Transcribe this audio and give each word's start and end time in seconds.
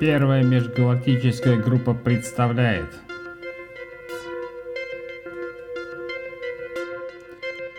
Первая 0.00 0.42
межгалактическая 0.42 1.58
группа 1.58 1.92
представляет 1.92 2.86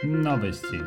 Новости. 0.04 0.80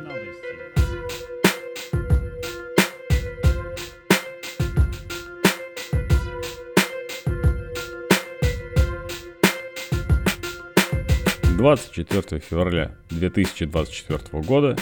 Двадцать 11.59 11.91
четвертого 11.91 12.41
февраля 12.41 12.97
2024 13.11 14.21
года 14.45 14.77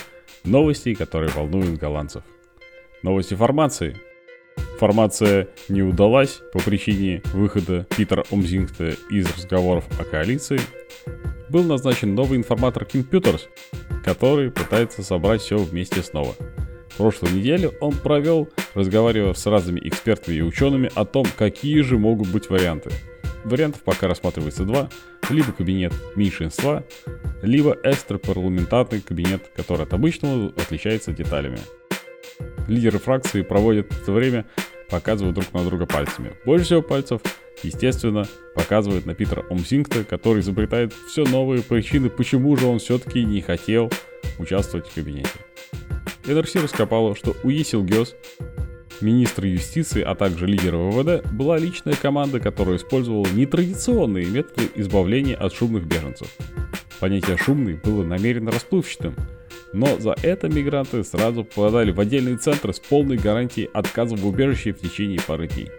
новости, 0.45 0.93
которые 0.93 1.31
волнуют 1.31 1.81
голландцев. 1.81 2.23
Новости 3.03 3.33
формации– 3.33 3.97
Формация 4.83 5.47
не 5.69 5.81
удалась 5.81 6.41
по 6.53 6.59
причине 6.59 7.23
выхода 7.33 7.87
Питера 7.97 8.25
Омзингта 8.33 8.97
из 9.11 9.31
разговоров 9.31 9.85
о 10.01 10.03
коалиции. 10.03 10.59
Был 11.49 11.63
назначен 11.63 12.17
новый 12.17 12.37
информатор 12.37 12.83
Computers, 12.83 13.43
который 14.05 14.51
пытается 14.51 15.05
собрать 15.05 15.41
все 15.41 15.57
вместе 15.57 16.03
снова. 16.03 16.35
В 16.89 16.97
прошлой 16.97 17.31
неделе 17.31 17.69
он 17.81 17.93
провел, 17.93 18.49
разговаривая 18.75 19.35
с 19.35 19.47
разными 19.47 19.79
экспертами 19.85 20.35
и 20.35 20.43
учеными 20.43 20.91
о 20.97 21.05
том, 21.05 21.27
какие 21.39 21.81
же 21.83 21.97
могут 21.97 22.27
быть 22.27 22.51
варианты. 22.51 22.91
Вариантов 23.45 23.83
пока 23.83 24.09
рассматривается 24.09 24.65
два. 24.65 24.91
Либо 25.31 25.53
кабинет 25.53 25.93
меньшинства, 26.17 26.83
либо 27.41 27.79
экстрапарламентарный 27.85 29.01
кабинет, 29.01 29.49
который 29.55 29.83
от 29.83 29.95
обычного 29.95 30.49
отличается 30.49 31.13
деталями. 31.13 31.61
Лидеры 32.67 32.99
фракции 32.99 33.43
проводят 33.43 33.93
это 33.93 34.13
время 34.13 34.45
показывают 34.93 35.35
друг 35.35 35.53
на 35.55 35.65
друга 35.65 35.87
пальцами. 35.87 36.35
Больше 36.45 36.67
всего 36.67 36.83
пальцев, 36.83 37.23
естественно, 37.63 38.29
показывают 38.55 39.07
на 39.07 39.15
Питера 39.15 39.43
Омсингта, 39.49 40.05
который 40.05 40.41
изобретает 40.41 40.93
все 41.09 41.25
новые 41.25 41.63
причины, 41.63 42.11
почему 42.11 42.55
же 42.59 42.67
он 42.67 42.79
все-таки 42.79 43.25
не 43.25 43.41
хотел 43.41 43.91
участвовать 44.39 44.87
в 44.87 44.95
кабинете. 44.95 45.31
НРС 46.27 46.55
раскопала, 46.57 47.17
что 47.17 47.35
у 47.43 47.49
Есилгёс, 47.49 48.15
министра 49.01 49.49
юстиции, 49.49 50.03
а 50.03 50.15
также 50.15 50.47
лидера 50.47 50.77
ВВД, 50.77 51.27
была 51.33 51.57
личная 51.57 51.95
команда, 51.95 52.39
которая 52.39 52.77
использовала 52.77 53.27
нетрадиционные 53.33 54.27
методы 54.27 54.69
избавления 54.75 55.37
от 55.37 55.55
шумных 55.55 55.85
беженцев. 55.87 56.29
Понятие 57.01 57.39
«шумный» 57.39 57.81
было 57.83 58.05
намеренно 58.05 58.53
расплывчатым– 58.53 59.17
но 59.73 59.99
за 59.99 60.15
это 60.23 60.49
мигранты 60.49 61.03
сразу 61.03 61.45
попадали 61.45 61.91
в 61.91 62.01
отдельный 62.01 62.37
центр 62.37 62.73
с 62.73 62.79
полной 62.79 63.17
гарантией 63.17 63.71
отказа 63.73 64.17
в 64.17 64.27
убежище 64.27 64.73
в 64.73 64.81
течение 64.81 65.21
пары 65.27 65.49
дней. 65.49 65.71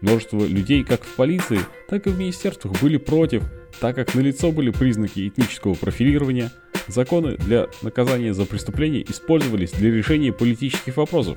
Множество 0.00 0.44
людей 0.44 0.84
как 0.84 1.02
в 1.02 1.14
полиции, 1.16 1.60
так 1.88 2.06
и 2.06 2.10
в 2.10 2.18
министерствах 2.18 2.80
были 2.80 2.96
против, 2.96 3.42
так 3.80 3.96
как 3.96 4.14
налицо 4.14 4.52
были 4.52 4.70
признаки 4.70 5.26
этнического 5.28 5.74
профилирования, 5.74 6.52
законы 6.86 7.36
для 7.36 7.66
наказания 7.82 8.32
за 8.32 8.46
преступления 8.46 9.02
использовались 9.02 9.72
для 9.72 9.90
решения 9.90 10.32
политических 10.32 10.96
вопросов. 10.96 11.36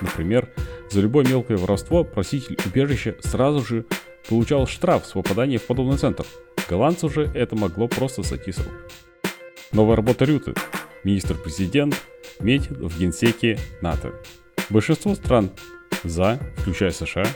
Например, 0.00 0.48
за 0.90 1.00
любое 1.00 1.26
мелкое 1.26 1.56
воровство 1.56 2.04
проситель 2.04 2.56
убежища 2.64 3.16
сразу 3.20 3.64
же 3.64 3.84
получал 4.28 4.66
штраф 4.66 5.06
с 5.06 5.12
попадания 5.12 5.58
в 5.58 5.66
подобный 5.66 5.98
центр. 5.98 6.24
Голландцу 6.68 7.08
же 7.08 7.30
это 7.34 7.56
могло 7.56 7.88
просто 7.88 8.22
сойти 8.22 8.52
с 8.52 8.58
рук. 8.58 8.72
Новая 9.72 9.96
работа 9.96 10.24
Рюты 10.24 10.54
министр-президент 11.04 12.00
метит 12.40 12.72
в 12.72 12.98
генсеке 12.98 13.58
НАТО. 13.80 14.12
Большинство 14.70 15.14
стран 15.14 15.50
за, 16.04 16.40
включая 16.58 16.90
США, 16.90 17.26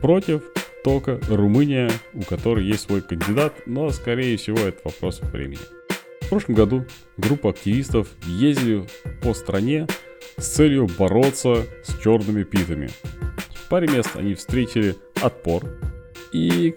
против 0.00 0.42
только 0.84 1.20
Румыния, 1.28 1.90
у 2.14 2.22
которой 2.22 2.64
есть 2.64 2.84
свой 2.84 3.02
кандидат, 3.02 3.54
но 3.66 3.90
скорее 3.90 4.36
всего 4.36 4.58
это 4.58 4.80
вопрос 4.84 5.20
времени. 5.20 5.60
В 6.22 6.28
прошлом 6.28 6.54
году 6.54 6.86
группа 7.16 7.50
активистов 7.50 8.08
ездили 8.26 8.86
по 9.20 9.34
стране 9.34 9.86
с 10.36 10.46
целью 10.46 10.88
бороться 10.98 11.66
с 11.84 11.98
черными 11.98 12.44
питами. 12.44 12.88
В 13.54 13.68
паре 13.68 13.88
мест 13.88 14.10
они 14.14 14.34
встретили 14.34 14.96
отпор, 15.20 15.64
и 16.32 16.74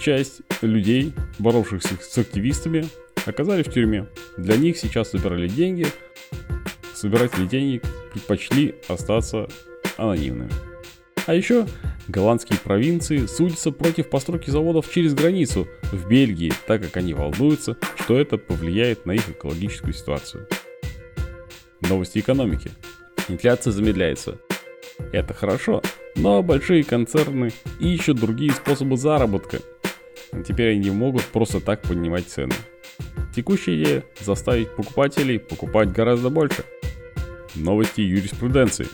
часть 0.00 0.42
людей, 0.60 1.14
боровшихся 1.38 1.96
с 2.00 2.18
активистами, 2.18 2.88
оказались 3.26 3.66
в 3.66 3.72
тюрьме. 3.72 4.06
Для 4.36 4.56
них 4.56 4.78
сейчас 4.78 5.10
собирали 5.10 5.48
деньги. 5.48 5.86
Собиратели 6.94 7.46
денег 7.46 7.82
предпочли 8.12 8.74
остаться 8.88 9.48
анонимными. 9.96 10.50
А 11.26 11.34
еще 11.34 11.66
голландские 12.08 12.58
провинции 12.58 13.26
судятся 13.26 13.70
против 13.70 14.08
постройки 14.08 14.50
заводов 14.50 14.90
через 14.90 15.14
границу 15.14 15.68
в 15.92 16.08
Бельгии, 16.08 16.52
так 16.66 16.82
как 16.82 16.96
они 16.96 17.12
волнуются, 17.12 17.76
что 17.98 18.18
это 18.18 18.38
повлияет 18.38 19.04
на 19.04 19.12
их 19.12 19.28
экологическую 19.28 19.92
ситуацию. 19.92 20.48
Новости 21.82 22.18
экономики. 22.18 22.70
Инфляция 23.28 23.72
замедляется. 23.72 24.38
Это 25.12 25.34
хорошо, 25.34 25.82
но 26.16 26.42
большие 26.42 26.82
концерны 26.82 27.50
ищут 27.78 28.18
другие 28.18 28.52
способы 28.52 28.96
заработка. 28.96 29.58
Теперь 30.46 30.72
они 30.72 30.80
не 30.80 30.90
могут 30.90 31.24
просто 31.24 31.60
так 31.60 31.82
поднимать 31.82 32.26
цены. 32.26 32.54
Текущая 33.38 33.80
идея– 33.80 34.04
заставить 34.20 34.74
покупателей 34.74 35.38
покупать 35.38 35.92
гораздо 35.92 36.28
больше. 36.28 36.64
Новости 37.54 38.00
юриспруденции. 38.00 38.88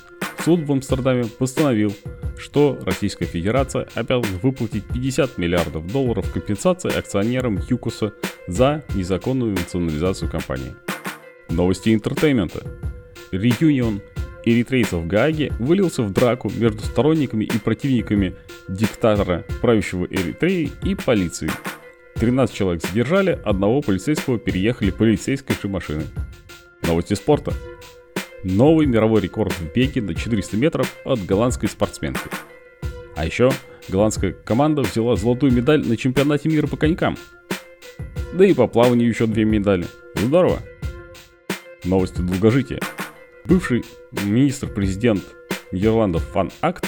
Суд 0.45 0.61
в 0.61 0.71
Амстердаме 0.71 1.25
постановил, 1.25 1.95
что 2.37 2.79
Российская 2.85 3.25
Федерация 3.25 3.89
обязана 3.95 4.39
выплатить 4.43 4.85
50 4.85 5.39
миллиардов 5.39 5.91
долларов 5.91 6.31
компенсации 6.31 6.95
акционерам 6.95 7.59
Юкуса 7.71 8.13
за 8.47 8.85
незаконную 8.95 9.53
национализацию 9.53 10.31
компании. 10.31 10.75
Новости 11.49 11.95
entertainment 11.95 12.57
а. 12.57 12.67
Reunion 13.33 14.03
эритрейцев 14.45 15.01
в 15.01 15.07
Гааге 15.07 15.55
вылился 15.59 16.03
в 16.03 16.13
драку 16.13 16.53
между 16.55 16.83
сторонниками 16.83 17.45
и 17.45 17.59
противниками 17.59 18.37
диктатора 18.69 19.47
правящего 19.63 20.05
Эритреи 20.05 20.71
и 20.83 20.95
полиции– 20.95 21.51
13 22.15 22.55
человек 22.55 22.83
задержали, 22.83 23.39
одного 23.45 23.81
полицейского 23.81 24.39
переехали 24.39 24.91
полицейской 24.91 25.57
же 25.61 25.69
машиной. 25.69 26.07
Новости 26.83 27.15
спорта. 27.15 27.53
Новый 28.45 28.87
мировой 28.87 29.23
рекорд 29.23 29.53
в 29.53 29.73
беге 29.73 30.03
на 30.03 30.15
400 30.15 30.57
метров 30.57 30.95
от 31.05 31.25
голландской 31.25 31.69
спортсменки. 31.69 32.29
А 33.17 33.25
еще 33.25 33.51
голландская 33.89 34.33
команда 34.33 34.83
взяла 34.83 35.17
золотую 35.17 35.53
медаль 35.53 35.87
на 35.87 35.97
чемпионате 35.97 36.49
мира 36.49 36.67
по 36.67 36.77
конькам. 36.77 37.17
Да 38.35 38.45
и 38.45 38.55
по 38.55 38.67
плаванию 38.67 39.09
еще 39.09 39.27
две 39.27 39.45
медали. 39.45 39.87
Здорово. 40.15 40.61
Новости 41.85 42.21
долгожития. 42.21 42.81
Бывший 43.45 43.85
министр-президент 44.13 45.23
Нидерландов 45.71 46.23
Фан 46.33 46.51
Акт 46.61 46.87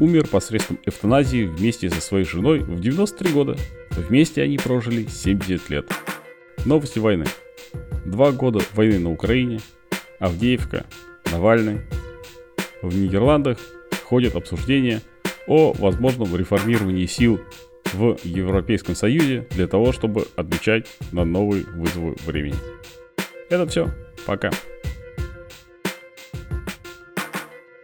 умер 0.00 0.28
посредством 0.28 0.78
эвтаназии 0.84 1.44
вместе 1.44 1.90
со 1.90 2.00
своей 2.00 2.24
женой 2.24 2.60
в 2.60 2.80
93 2.80 3.32
года. 3.32 3.56
Вместе 3.90 4.42
они 4.42 4.58
прожили 4.58 5.06
70 5.06 5.70
лет. 5.70 5.90
Новости 6.64 6.98
войны. 6.98 7.26
Два 8.04 8.32
года 8.32 8.60
войны 8.74 8.98
на 8.98 9.10
Украине, 9.12 9.60
Авдеевка, 10.18 10.86
Навальный. 11.32 11.80
В 12.82 12.96
Нидерландах 12.96 13.58
ходят 14.04 14.36
обсуждения 14.36 15.00
о 15.46 15.72
возможном 15.72 16.36
реформировании 16.36 17.06
сил 17.06 17.40
в 17.92 18.18
Европейском 18.24 18.94
Союзе 18.94 19.46
для 19.50 19.66
того, 19.66 19.92
чтобы 19.92 20.26
отвечать 20.36 20.86
на 21.12 21.24
новые 21.24 21.64
вызовы 21.64 22.16
времени. 22.26 22.56
Это 23.48 23.66
все. 23.66 23.88
Пока. 24.26 24.50